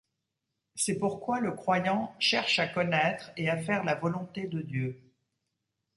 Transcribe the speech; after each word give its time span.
C’est 0.73 0.97
pourquoi 0.97 1.41
le 1.41 1.51
croyant 1.51 2.15
cherche 2.17 2.57
à 2.57 2.67
connaître 2.67 3.31
et 3.37 3.51
à 3.51 3.61
faire 3.61 3.83
la 3.83 3.93
volonté 3.93 4.47
de 4.47 4.59
Dieu. 4.59 4.99